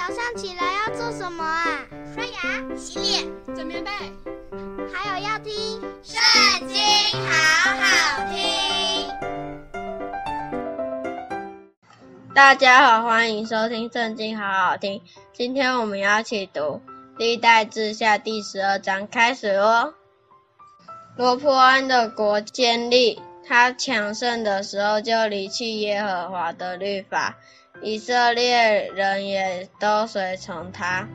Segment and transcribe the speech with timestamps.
[0.00, 1.84] 早上起来要做什么啊？
[2.14, 3.90] 刷牙、洗脸、整棉被，
[4.90, 5.52] 还有要听
[6.02, 6.18] 《圣
[6.66, 6.78] 经》，
[7.28, 8.40] 好好听。
[12.34, 15.02] 大家好，欢迎收听《圣经》，好好听。
[15.34, 16.60] 今天我们要一起读
[17.18, 19.92] 《历代志下》第十二章，开始哦。
[21.18, 23.20] 罗波安的国建立，
[23.50, 27.36] 他强盛的时候就离弃耶和华的律法。
[27.82, 31.08] 以色列人也都随从他。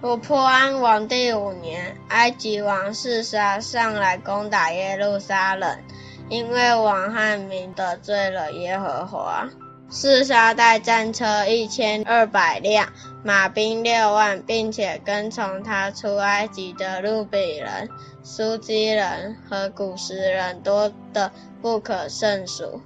[0.00, 5.82] 我破安王第五年，埃及王示沙上来攻打耶路撒冷，
[6.30, 9.50] 因为王汉民得罪了耶和华。
[9.94, 12.88] 四沙带战车一千二百辆，
[13.22, 17.90] 马兵六万，并且跟从他出埃及的路比人、
[18.22, 22.80] 苏基人和古实人多得不可胜数。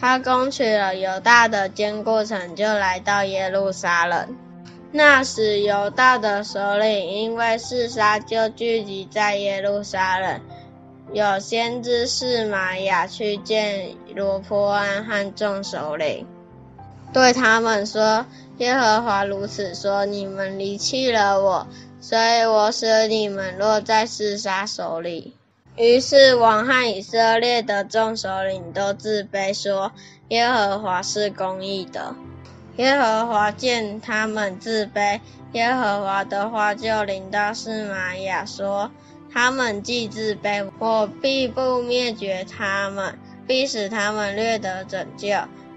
[0.00, 4.36] 他攻取了犹大的坚固城，就来到耶路撒冷。
[4.90, 10.40] 那时，犹大的首领因为四沙，就聚集在耶路撒冷。
[11.12, 16.26] 有先知示玛雅去见罗波安和众首领，
[17.12, 18.24] 对他们说
[18.58, 21.66] ：“耶和华如此说：你们离弃了我，
[22.00, 25.34] 所以我使你们落在示杀手里。”
[25.76, 29.92] 于是王和以色列的众首领都自卑，说
[30.28, 32.14] ：“耶和华是公义的。”
[32.76, 35.20] 耶和华见他们自卑，
[35.52, 38.90] 耶和华的话就临到示玛雅说
[39.32, 45.28] ：“他们既自卑，我必不灭绝他们，必使他们略得拯救。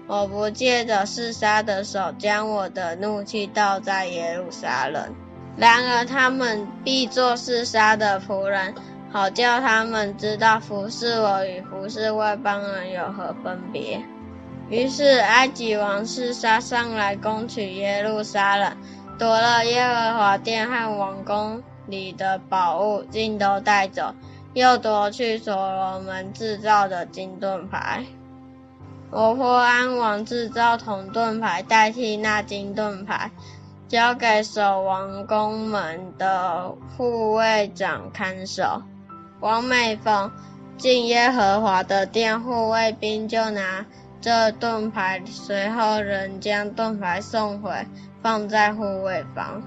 [0.06, 5.14] 我不借着示沙的手，将我的怒气倒在耶路撒冷。
[5.56, 8.74] 然而他们必做示沙的仆人。”
[9.14, 14.02] 好叫他们知道服侍我与服侍外邦人有何分别。
[14.68, 18.76] 于是埃及王示沙上来攻取耶路撒冷，
[19.16, 24.12] 夺了耶和华殿和王宫里的宝物，尽都带走，
[24.52, 28.04] 又夺去所罗门制造的金盾牌。
[29.14, 33.30] 罗波安王制造铜盾牌代替那金盾牌，
[33.86, 38.82] 交给守王宫门的护卫长看守。
[39.38, 40.32] 王每逢
[40.76, 43.86] 进耶和华的殿，护卫兵就拿
[44.20, 47.86] 这盾牌，随后人将盾牌送回，
[48.20, 49.62] 放在护卫房。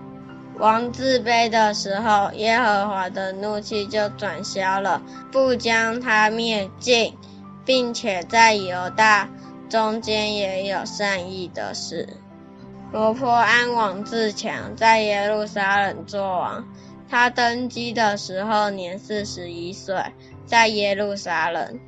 [0.60, 7.16] 王自卑的时候，耶和华的怒气就转消了，不将他灭尽，
[7.64, 9.30] 并且在犹大
[9.70, 12.08] 中间也有善意的事。
[12.92, 16.66] 罗波安王自强，在耶路撒冷作王。
[17.10, 19.96] 他登基的时候年四十一岁，
[20.46, 21.80] 在耶路撒冷，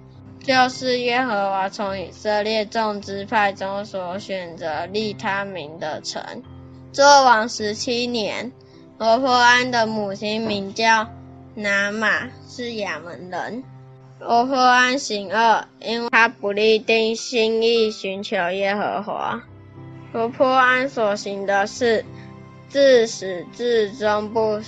[0.41, 6.43] 就是耶和华从以色列众支派中所选择立他名的城，
[6.93, 8.51] 作王十七年。
[8.97, 11.07] 罗波安的母亲名叫
[11.55, 13.63] 拿玛，是亚门人。
[14.19, 19.41] 罗波安行恶，因为他不立定心意寻求耶和华。
[20.13, 22.05] 罗破安所行的事，
[22.67, 24.61] 自始至终不。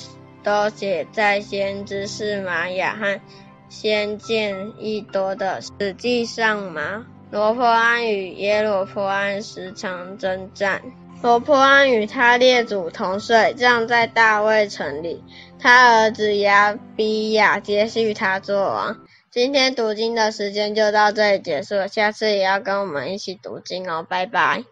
[0.43, 3.21] 都写在先知示玛雅和
[3.69, 7.05] 先见益多的史记上吗？
[7.29, 10.81] 罗破安与耶罗破安时常征战。
[11.21, 15.23] 罗波安与他列祖同睡，葬在大卫城里。
[15.59, 18.97] 他儿子亚比亚接续他做王。
[19.29, 24.63] 今天读经的时间就到这里结束，下次也要跟我们一起读经哦，拜拜。